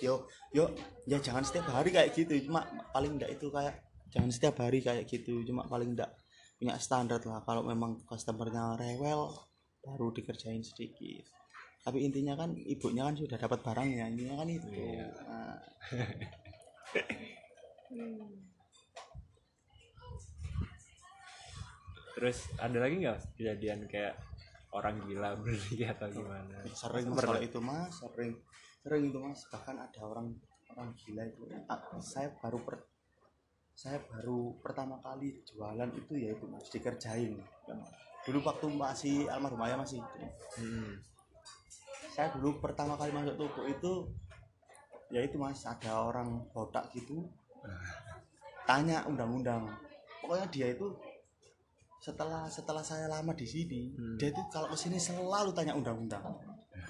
yo 0.00 0.24
yo 0.56 0.64
ya 1.04 1.20
jangan 1.20 1.44
setiap 1.44 1.68
hari 1.74 1.92
kayak 1.92 2.14
gitu. 2.16 2.32
Cuma 2.46 2.64
paling 2.94 3.18
enggak 3.18 3.36
itu 3.36 3.50
kayak 3.52 3.82
jangan 4.14 4.30
setiap 4.30 4.56
hari 4.62 4.80
kayak 4.80 5.04
gitu. 5.10 5.42
Cuma 5.44 5.66
paling 5.66 5.92
enggak 5.98 6.14
punya 6.56 6.78
standar 6.78 7.20
lah. 7.26 7.42
Kalau 7.44 7.66
memang 7.66 8.00
customernya 8.06 8.78
rewel 8.78 9.49
baru 9.80 10.12
dikerjain 10.12 10.62
sedikit. 10.64 11.24
Tapi 11.80 12.04
intinya 12.04 12.36
kan 12.36 12.52
ibunya 12.52 13.08
kan 13.08 13.16
sudah 13.16 13.40
dapat 13.40 13.64
barangnya 13.64 14.04
intinya 14.12 14.44
kan 14.44 14.48
itu. 14.52 14.68
Iya. 14.68 15.08
Nah, 15.24 15.56
terus 22.14 22.52
ada 22.60 22.78
lagi 22.84 23.00
nggak 23.00 23.18
kejadian 23.40 23.88
kayak 23.88 24.20
orang 24.76 25.00
gila 25.08 25.34
beli 25.40 25.82
atau 25.88 26.06
gimana? 26.12 26.60
sering 26.68 27.08
kalau 27.16 27.40
itu 27.40 27.58
mas 27.64 27.96
sering 27.96 28.36
sering 28.84 29.02
itu 29.08 29.18
mas. 29.18 29.40
Bahkan 29.48 29.76
ada 29.80 30.00
orang 30.04 30.36
orang 30.76 30.92
gila 31.00 31.24
itu. 31.24 31.48
Ah, 31.64 31.80
saya 32.04 32.28
baru 32.36 32.60
per 32.60 32.84
saya 33.72 33.96
baru 34.04 34.60
pertama 34.60 35.00
kali 35.00 35.40
jualan 35.48 35.88
itu 35.96 36.12
ya 36.20 36.36
itu 36.36 36.44
mas 36.44 36.68
dikerjain 36.68 37.40
dulu 38.26 38.38
waktu 38.44 38.66
masih 38.68 39.16
almarhum 39.28 39.60
ayah 39.64 39.78
masih 39.80 40.00
Hmm. 40.58 40.98
saya 42.10 42.28
dulu 42.34 42.58
pertama 42.58 42.98
kali 42.98 43.14
masuk 43.14 43.38
toko 43.38 43.62
itu 43.64 43.92
ya 45.08 45.22
itu 45.22 45.38
mas 45.38 45.62
ada 45.64 46.10
orang 46.10 46.42
botak 46.50 46.90
gitu. 46.92 47.24
Tanya 48.68 49.02
undang-undang. 49.06 49.66
Pokoknya 50.20 50.46
dia 50.50 50.66
itu 50.74 50.90
setelah 52.00 52.48
setelah 52.48 52.80
saya 52.80 53.06
lama 53.08 53.32
di 53.32 53.44
sini 53.44 53.92
Hmm. 53.94 54.16
dia 54.18 54.32
itu 54.32 54.42
kalau 54.50 54.68
ke 54.68 54.76
sini 54.76 54.98
selalu 54.98 55.50
tanya 55.54 55.72
undang-undang. 55.74 56.22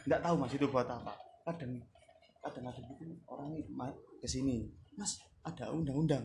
Nggak 0.09 0.21
tahu 0.25 0.35
mas 0.41 0.53
itu 0.57 0.67
buat 0.67 0.89
apa. 0.89 1.15
Kadang 1.47 1.79
kadang 2.41 2.65
ada 2.73 2.81
gitu 2.81 3.05
orang 3.29 3.53
ke 4.21 4.27
sini 4.27 4.65
mas 4.97 5.21
ada 5.45 5.69
undang-undang 5.69 6.25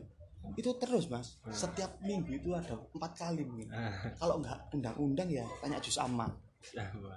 itu 0.53 0.69
terus 0.77 1.09
mas. 1.09 1.41
Hmm. 1.41 1.51
setiap 1.51 1.97
minggu 2.05 2.37
itu 2.37 2.53
ada 2.53 2.77
empat 2.77 3.11
kali 3.17 3.41
mungkin. 3.41 3.69
Kalau 4.21 4.39
nggak 4.39 4.71
undang-undang 4.71 5.29
ya 5.33 5.45
tanya 5.59 5.81
jus 5.81 5.97
amma 5.97 6.29
Apa? 6.77 7.13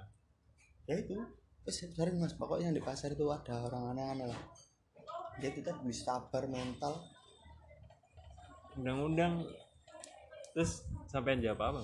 ya 0.89 0.97
itu. 0.97 1.15
Terus 1.63 1.77
sering 1.93 2.17
mas. 2.17 2.33
Pokoknya 2.33 2.73
di 2.73 2.81
pasar 2.81 3.13
itu 3.13 3.29
ada 3.29 3.69
orang 3.69 3.95
aneh-aneh 3.95 4.27
lah. 4.27 4.41
Dia 5.37 5.53
itu 5.53 5.61
kan 5.61 5.77
bisa 5.85 6.17
sabar 6.17 6.49
mental. 6.49 6.97
Undang-undang. 8.75 9.45
Terus 10.57 10.83
sampai 11.07 11.39
jawab 11.39 11.61
apa 11.73 11.83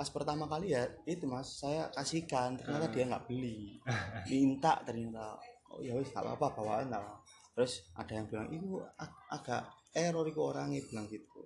pas 0.00 0.08
pertama 0.08 0.48
kali 0.48 0.72
ya 0.72 0.88
itu 1.04 1.28
mas. 1.28 1.60
Saya 1.60 1.92
kasihkan. 1.92 2.56
Ternyata 2.56 2.88
dia 2.88 3.04
nggak 3.04 3.28
beli. 3.28 3.76
Minta 4.32 4.80
ternyata. 4.80 5.36
Oh 5.70 5.84
ya 5.84 5.92
wis 5.92 6.08
nggak 6.10 6.24
apa-apa 6.24 6.46
bawaan 6.56 6.88
lah 6.88 7.20
terus 7.54 7.82
ada 7.98 8.12
yang 8.14 8.26
bilang 8.30 8.48
itu 8.54 8.78
ag- 8.96 9.26
agak 9.30 9.62
error 9.94 10.26
itu 10.26 10.40
orangnya 10.40 10.80
bilang 10.86 11.06
gitu. 11.10 11.44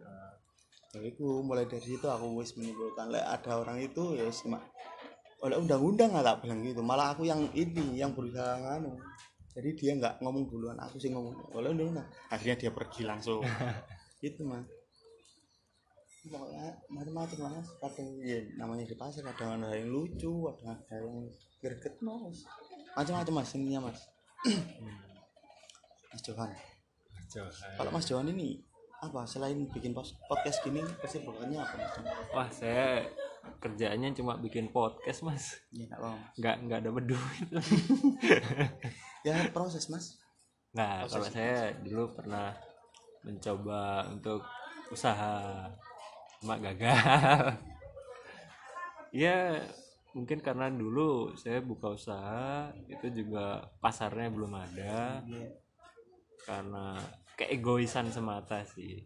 Ya 0.95 1.01
itu 1.03 1.27
mulai 1.43 1.67
dari 1.67 1.83
situ 1.83 2.07
aku 2.07 2.39
wis 2.39 2.55
menyimpulkan 2.55 3.11
lah 3.11 3.35
ada 3.35 3.59
orang 3.59 3.83
itu 3.83 4.15
ya 4.15 4.31
cuma 4.31 4.63
oleh 5.43 5.59
undang-undang 5.59 6.15
nggak 6.15 6.41
bilang 6.41 6.63
gitu 6.63 6.81
malah 6.81 7.13
aku 7.13 7.27
yang 7.27 7.43
ini 7.53 7.99
yang 7.99 8.15
berusaha 8.15 8.63
nganu. 8.63 8.95
Jadi 9.55 9.71
dia 9.79 9.93
nggak 9.99 10.23
ngomong 10.23 10.51
duluan 10.51 10.79
aku 10.79 10.99
sih 10.99 11.11
ngomong 11.11 11.35
oleh 11.55 11.75
undang-undang. 11.75 12.07
Akhirnya 12.31 12.57
dia 12.59 12.71
pergi 12.71 13.07
langsung. 13.07 13.43
Itu 14.25 14.43
mas. 14.47 14.67
Pokoknya 16.25 16.79
macam-macam 16.91 17.39
lah 17.43 17.51
mas. 17.59 17.69
Kadang 17.79 18.09
ya 18.23 18.39
namanya 18.59 18.85
di 18.87 18.97
pasar 18.97 19.23
kadang 19.35 19.63
ada 19.63 19.77
yang 19.77 19.91
lucu 19.91 20.49
ada 20.51 20.79
ada 20.79 20.95
yang 21.03 21.27
greget 21.59 21.99
mas. 22.03 22.47
Macam-macam 22.95 23.35
mas 23.43 23.51
ininya 23.55 23.91
mas 23.91 24.01
mas 26.15 26.23
Johan. 26.23 26.51
Kalau 27.75 27.91
mas 27.91 28.07
Johan 28.07 28.31
ini 28.31 28.63
apa? 29.03 29.27
Selain 29.27 29.59
bikin 29.67 29.91
podcast 30.31 30.63
gini 30.63 30.79
kesibukannya 31.03 31.59
apa 31.59 31.75
mas 31.75 31.95
wah 32.31 32.49
saya 32.55 33.03
kerjaannya 33.59 34.15
cuma 34.15 34.39
bikin 34.39 34.71
podcast 34.71 35.27
mas. 35.27 35.59
Ya 35.75 35.91
nggak 35.91 35.99
apa 35.99 36.11
nggak 36.39 36.57
nggak 36.71 36.79
ada 36.87 36.91
duit 37.03 37.49
ya 39.27 39.51
proses 39.51 39.91
mas. 39.91 40.23
Nah 40.71 41.03
Proses 41.03 41.13
kalau 41.19 41.27
saya 41.35 41.75
dulu 41.83 42.15
pernah 42.15 42.55
mencoba 43.27 44.07
untuk 44.15 44.47
usaha 44.95 45.67
cuma 46.39 46.63
gagal. 46.63 47.59
Ya 49.15 49.63
mungkin 50.11 50.43
karena 50.43 50.67
dulu 50.67 51.39
saya 51.39 51.63
buka 51.63 51.95
usaha 51.95 52.75
itu 52.91 53.23
juga 53.23 53.63
pasarnya 53.79 54.27
belum 54.27 54.51
ada. 54.51 55.23
Iya. 55.23 55.64
Karena 56.45 57.01
keegoisan 57.35 58.13
semata 58.13 58.63
sih. 58.63 59.03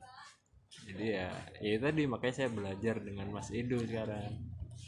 Jadi 0.85 1.16
ya 1.16 1.33
ya 1.64 1.77
tadi 1.81 2.05
makanya 2.05 2.35
saya 2.44 2.51
belajar 2.53 3.01
dengan 3.01 3.31
Mas 3.33 3.48
Ido 3.51 3.81
sekarang. 3.83 4.37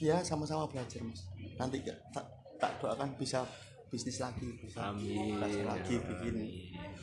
Ya 0.01 0.21
sama-sama 0.25 0.69
belajar 0.69 1.01
mas. 1.05 1.29
Nanti 1.61 1.85
ya, 1.85 1.93
tak, 2.13 2.25
tak 2.57 2.73
doakan 2.81 3.17
bisa 3.21 3.45
bisnis 3.91 4.23
lagi 4.23 4.47
bisa 4.63 4.95
amin. 4.95 5.43
lagi 5.43 5.99
ya 5.99 6.03
bikin 6.07 6.35
Amin. 6.39 6.95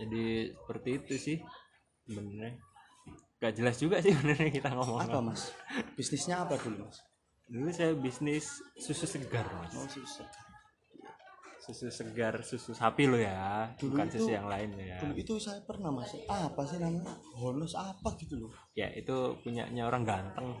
jadi 0.00 0.24
seperti 0.56 0.90
itu 0.98 1.14
sih 1.20 1.38
sebenarnya. 2.08 2.56
Gak 3.38 3.52
jelas 3.60 3.76
juga 3.76 4.00
sih 4.00 4.10
sebenarnya 4.16 4.50
kita 4.50 4.72
ngomong 4.72 5.04
apa 5.04 5.18
mas? 5.20 5.52
Bisnisnya 5.94 6.42
apa 6.48 6.56
dulu 6.58 6.88
mas? 6.88 6.98
Dulu 7.44 7.68
saya 7.70 7.92
bisnis 7.92 8.64
susu 8.80 9.04
segar 9.04 9.46
mas. 9.60 9.76
Oh 9.76 9.86
susah 9.86 10.53
susu 11.64 11.88
segar 11.88 12.44
susu 12.44 12.76
sapi 12.76 13.08
lo 13.08 13.16
ya. 13.16 13.72
Dulu 13.80 13.96
bukan 13.96 14.06
susu 14.12 14.28
itu- 14.28 14.36
yang 14.36 14.44
lain 14.44 14.70
ya. 14.76 15.00
dulu 15.00 15.16
itu 15.16 15.34
saya 15.40 15.64
pernah 15.64 15.88
mas 15.88 16.12
apa 16.28 16.60
sih 16.68 16.76
namanya? 16.76 17.08
Bonus 17.32 17.72
apa 17.72 18.12
gitu 18.20 18.36
loh. 18.36 18.52
Ya 18.76 18.92
itu 18.92 19.16
punyanya 19.40 19.88
orang 19.88 20.04
ganteng 20.04 20.52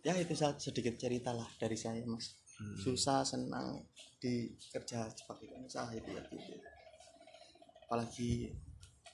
ya 0.00 0.16
itu 0.16 0.32
sa- 0.32 0.56
sedikit 0.56 0.96
cerita 0.96 1.36
lah 1.36 1.44
dari 1.60 1.76
saya 1.76 2.00
mas. 2.08 2.36
Susah 2.80 3.24
senang 3.24 3.84
di 4.20 4.52
kerja 4.68 5.08
sebagai 5.08 5.48
pengusaha 5.48 5.88
itu 5.96 6.12
ya 6.12 6.20
gitu. 6.28 6.60
apalagi 7.88 8.52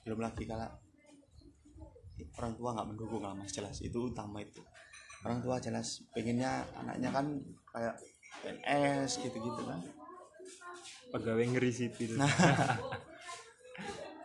belum 0.03 0.19
lagi 0.19 0.43
kalau 0.43 0.67
orang 2.37 2.53
tua 2.55 2.69
nggak 2.75 2.87
mendukung 2.87 3.23
lah 3.23 3.35
mas. 3.35 3.51
Jelas 3.51 3.79
itu 3.79 3.99
utama 3.99 4.39
itu 4.39 4.59
orang 5.25 5.39
tua 5.41 5.57
jelas 5.57 6.05
pengennya 6.13 6.61
anaknya 6.77 7.09
kan 7.09 7.25
kayak 7.73 7.95
PNS 8.43 9.23
gitu-gitu 9.23 9.61
kan 9.65 9.79
pegawai 11.09 11.43
ngeri 11.47 11.71
sipil 11.71 12.19
Nah. 12.19 12.27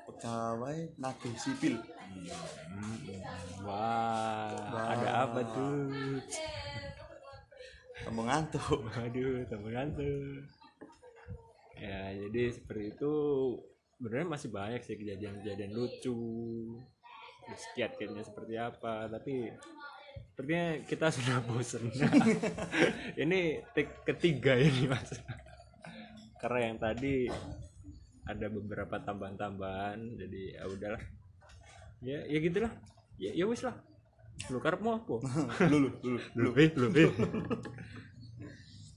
pegawai 0.06 0.78
nagih 0.98 1.36
sipil 1.38 1.74
wah, 3.64 4.92
ada 4.92 5.08
apa 5.26 5.40
tuh 5.54 5.74
kamu 8.02 8.20
ngantuk 8.26 8.82
Waduh, 8.82 9.46
teman 9.46 9.94
tuh. 9.94 10.42
Ya, 11.78 12.14
jadi 12.14 12.54
seperti 12.54 12.94
itu 12.94 13.12
sebenarnya 13.98 14.26
masih 14.26 14.48
banyak 14.50 14.82
sih 14.82 14.98
kejadian-kejadian 14.98 15.72
lucu. 15.74 16.18
Terus 17.42 17.62
kiat-kiatnya 17.74 18.22
seperti 18.22 18.54
apa, 18.58 19.10
tapi 19.10 19.50
sepertinya 20.32 20.66
kita 20.88 21.06
sudah 21.16 21.36
bosen. 21.44 21.88
ini 23.22 23.60
take 23.76 24.04
ketiga 24.06 24.56
ini 24.56 24.88
Mas. 24.88 25.16
Karena 26.40 26.72
yang 26.72 26.76
tadi 26.82 27.30
ada 28.26 28.46
beberapa 28.50 28.98
tambahan-tambahan, 29.02 29.98
jadi 30.18 30.58
ya 30.58 30.64
udahlah. 30.66 31.02
Ya, 32.02 32.18
ya 32.26 32.38
gitulah. 32.42 32.72
Ya, 33.18 33.30
ya 33.34 33.44
wis 33.46 33.62
lah. 33.62 33.78
Lu 34.50 34.58
karep 34.58 34.82
mau 34.82 34.98
apa? 34.98 35.22
lulu 35.72 35.90
lulu 36.02 36.20
lebih 36.34 36.68
lebih 36.78 37.04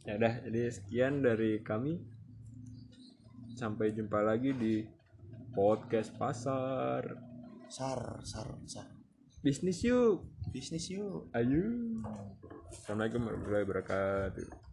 ya 0.05 0.21
udah 0.21 0.33
jadi 0.45 0.69
sekian 0.69 1.25
dari 1.25 1.65
kami 1.65 1.97
sampai 3.57 3.89
jumpa 3.89 4.21
lagi 4.21 4.53
di 4.53 4.85
podcast 5.57 6.13
pasar 6.13 7.01
sar 7.65 8.21
sar 8.21 8.53
sar 8.69 8.85
bisnis 9.41 9.81
yuk 9.81 10.21
bisnis 10.55 10.87
yuk. 10.87 11.27
Ayo. 11.35 11.67
Assalamualaikum 12.71 13.27
warahmatullahi 13.27 13.65
wabarakatuh 13.67 14.64